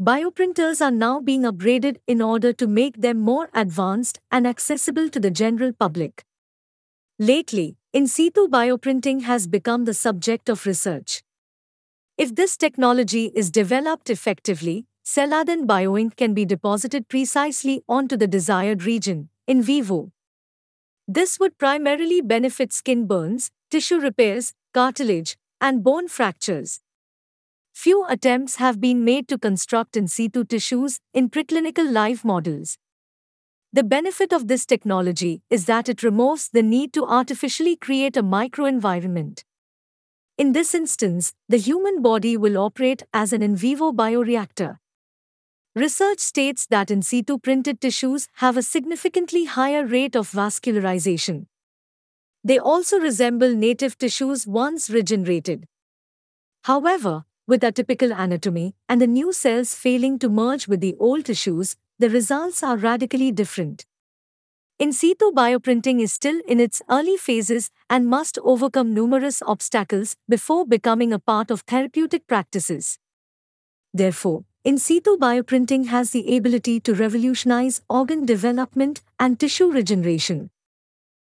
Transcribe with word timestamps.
bioprinters 0.00 0.80
are 0.80 0.90
now 0.90 1.20
being 1.20 1.42
upgraded 1.42 1.98
in 2.06 2.22
order 2.22 2.54
to 2.54 2.66
make 2.66 3.02
them 3.02 3.18
more 3.18 3.50
advanced 3.52 4.18
and 4.30 4.46
accessible 4.46 5.10
to 5.10 5.20
the 5.20 5.30
general 5.30 5.74
public. 5.74 6.24
Lately, 7.18 7.76
in 7.92 8.06
situ 8.06 8.48
bioprinting 8.48 9.22
has 9.24 9.46
become 9.46 9.84
the 9.84 9.92
subject 9.92 10.48
of 10.48 10.64
research. 10.64 11.22
If 12.16 12.34
this 12.34 12.56
technology 12.56 13.26
is 13.34 13.50
developed 13.50 14.08
effectively, 14.08 14.86
cell-laden 15.02 15.66
bioink 15.66 16.16
can 16.16 16.32
be 16.32 16.46
deposited 16.46 17.08
precisely 17.08 17.84
onto 17.86 18.16
the 18.16 18.26
desired 18.26 18.84
region, 18.84 19.28
in 19.46 19.60
vivo. 19.60 20.12
This 21.06 21.38
would 21.38 21.58
primarily 21.58 22.22
benefit 22.22 22.72
skin 22.72 23.06
burns, 23.06 23.50
tissue 23.70 24.00
repairs, 24.00 24.54
cartilage, 24.72 25.36
and 25.60 25.84
bone 25.84 26.08
fractures. 26.08 26.80
Few 27.72 28.04
attempts 28.08 28.56
have 28.56 28.80
been 28.80 29.04
made 29.04 29.28
to 29.28 29.38
construct 29.38 29.96
in 29.96 30.08
situ 30.08 30.44
tissues 30.44 31.00
in 31.14 31.30
preclinical 31.30 31.90
live 31.90 32.24
models. 32.24 32.76
The 33.72 33.84
benefit 33.84 34.32
of 34.32 34.48
this 34.48 34.66
technology 34.66 35.42
is 35.48 35.66
that 35.66 35.88
it 35.88 36.02
removes 36.02 36.48
the 36.48 36.62
need 36.62 36.92
to 36.94 37.06
artificially 37.06 37.76
create 37.76 38.16
a 38.16 38.22
microenvironment. 38.22 39.44
In 40.36 40.52
this 40.52 40.74
instance, 40.74 41.34
the 41.48 41.58
human 41.58 42.02
body 42.02 42.36
will 42.36 42.58
operate 42.58 43.04
as 43.14 43.32
an 43.32 43.42
in 43.42 43.54
vivo 43.54 43.92
bioreactor. 43.92 44.78
Research 45.76 46.18
states 46.18 46.66
that 46.66 46.90
in 46.90 47.00
situ 47.00 47.38
printed 47.38 47.80
tissues 47.80 48.26
have 48.36 48.56
a 48.56 48.62
significantly 48.62 49.44
higher 49.44 49.86
rate 49.86 50.16
of 50.16 50.30
vascularization. 50.30 51.46
They 52.42 52.58
also 52.58 52.98
resemble 52.98 53.54
native 53.54 53.96
tissues 53.96 54.46
once 54.46 54.90
regenerated. 54.90 55.66
However, 56.64 57.24
with 57.50 57.62
atypical 57.62 58.12
anatomy 58.16 58.74
and 58.88 59.02
the 59.02 59.08
new 59.08 59.32
cells 59.32 59.74
failing 59.74 60.18
to 60.20 60.28
merge 60.28 60.68
with 60.68 60.80
the 60.80 60.94
old 61.00 61.24
tissues, 61.24 61.74
the 61.98 62.08
results 62.08 62.62
are 62.62 62.76
radically 62.76 63.32
different. 63.32 63.84
In 64.78 64.92
situ 64.92 65.32
bioprinting 65.32 66.00
is 66.00 66.12
still 66.12 66.40
in 66.46 66.60
its 66.60 66.80
early 66.88 67.16
phases 67.16 67.70
and 67.90 68.06
must 68.06 68.38
overcome 68.44 68.94
numerous 68.94 69.42
obstacles 69.42 70.14
before 70.28 70.64
becoming 70.64 71.12
a 71.12 71.18
part 71.18 71.50
of 71.50 71.62
therapeutic 71.62 72.28
practices. 72.28 72.98
Therefore, 73.92 74.44
in 74.62 74.78
situ 74.78 75.16
bioprinting 75.18 75.88
has 75.88 76.12
the 76.12 76.36
ability 76.36 76.78
to 76.80 76.94
revolutionize 76.94 77.82
organ 77.90 78.24
development 78.24 79.02
and 79.18 79.40
tissue 79.40 79.70
regeneration. 79.72 80.50